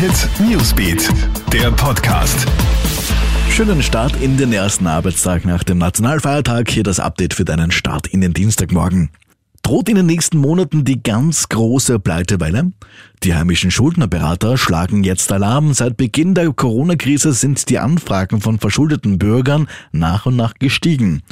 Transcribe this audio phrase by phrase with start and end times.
[0.00, 1.10] Hit Newsbeat,
[1.52, 2.46] der Podcast.
[3.50, 6.70] Schönen Start in den ersten Arbeitstag nach dem Nationalfeiertag.
[6.70, 9.10] Hier das Update für deinen Start in den Dienstagmorgen.
[9.62, 12.72] Droht in den nächsten Monaten die ganz große Pleitewelle?
[13.24, 15.74] Die heimischen Schuldnerberater schlagen jetzt Alarm.
[15.74, 21.22] Seit Beginn der Corona-Krise sind die Anfragen von verschuldeten Bürgern nach und nach gestiegen.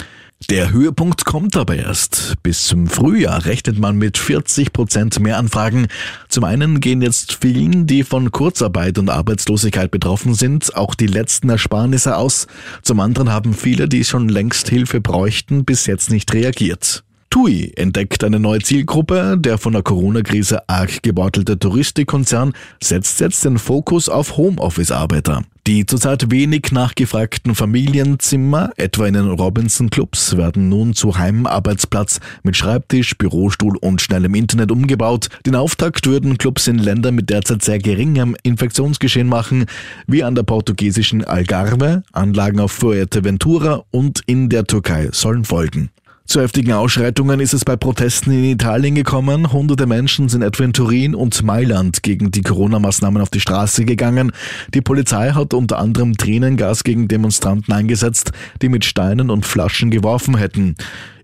[0.51, 2.35] Der Höhepunkt kommt aber erst.
[2.45, 5.89] Bis zum Frühjahr rechnet man mit 40 Prozent mehr Anfragen.
[6.29, 11.51] Zum einen gehen jetzt vielen, die von Kurzarbeit und Arbeitslosigkeit betroffen sind, auch die letzten
[11.51, 12.47] Ersparnisse aus.
[12.83, 17.05] Zum anderen haben viele, die schon längst Hilfe bräuchten, bis jetzt nicht reagiert.
[17.31, 19.37] TUI entdeckt eine neue Zielgruppe.
[19.39, 25.43] Der von der Corona-Krise arg gebeutelte Touristikkonzern setzt jetzt den Fokus auf Homeoffice-Arbeiter.
[25.67, 33.19] Die zurzeit wenig nachgefragten Familienzimmer, etwa in den Robinson-Clubs, werden nun zu Heimarbeitsplatz mit Schreibtisch,
[33.19, 35.29] Bürostuhl und schnellem Internet umgebaut.
[35.45, 39.67] Den Auftakt würden Clubs in Ländern mit derzeit sehr geringem Infektionsgeschehen machen,
[40.07, 45.91] wie an der portugiesischen Algarve, Anlagen auf Fuerteventura und in der Türkei sollen folgen.
[46.29, 49.51] Zu heftigen Ausschreitungen ist es bei Protesten in Italien gekommen.
[49.51, 54.33] Hunderte Menschen sind etwa in Turin und Mailand gegen die Corona-Maßnahmen auf die Straße gegangen.
[54.75, 60.37] Die Polizei hat unter anderem Tränengas gegen Demonstranten eingesetzt, die mit Steinen und Flaschen geworfen
[60.37, 60.75] hätten.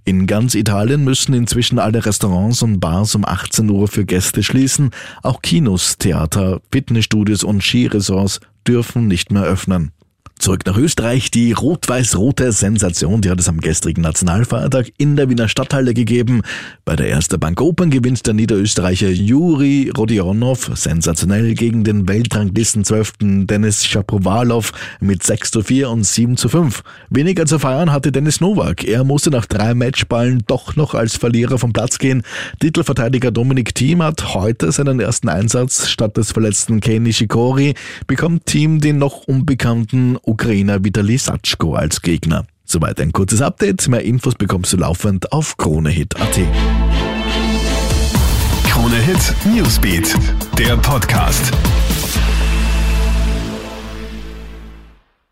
[0.06, 4.88] In ganz Italien müssen inzwischen alle Restaurants und Bars um 18 Uhr für Gäste schließen.
[5.22, 9.92] Auch Kinos, Theater, Fitnessstudios und Skiresorts dürfen nicht mehr öffnen.
[10.38, 11.30] Zurück nach Österreich.
[11.30, 16.42] Die rot-weiß-rote Sensation, die hat es am gestrigen Nationalfeiertag in der Wiener Stadthalle gegeben.
[16.84, 23.12] Bei der Erste Bank Open gewinnt der Niederösterreicher Juri Rodionov sensationell gegen den Weltranglisten 12.
[23.46, 26.82] Dennis Shapovalov mit 6 zu 4 und 7 zu 5.
[27.10, 28.84] Weniger zu feiern hatte Dennis Novak.
[28.84, 32.22] Er musste nach drei Matchballen doch noch als Verlierer vom Platz gehen.
[32.58, 37.74] Titelverteidiger Dominik Thiem hat heute seinen ersten Einsatz statt des verletzten Kei Nishikori,
[38.06, 42.44] bekommt Thiem den noch unbekannten Ukrainer Vitali Satschko als Gegner.
[42.64, 43.88] Soweit ein kurzes Update.
[43.88, 46.40] Mehr Infos bekommst du laufend auf KroneHit.at.
[48.64, 50.14] KroneHit Newsbeat,
[50.58, 51.52] der Podcast.